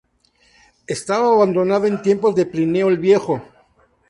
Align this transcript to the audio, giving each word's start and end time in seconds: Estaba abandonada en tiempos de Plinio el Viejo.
Estaba 0.87 1.27
abandonada 1.27 1.87
en 1.87 2.01
tiempos 2.01 2.33
de 2.33 2.47
Plinio 2.47 2.89
el 2.89 2.97
Viejo. 2.97 3.39